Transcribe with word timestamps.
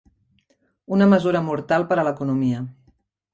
Una 0.97 1.07
mesura 1.11 1.41
mortal 1.49 1.85
per 1.93 1.99
a 1.99 2.07
l'economia. 2.09 2.65